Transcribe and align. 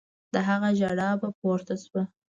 د 0.33 0.35
هغه 0.47 0.69
ژړا 0.79 1.09
به 1.21 1.29
پورته 1.39 1.75
سوه. 1.83 2.03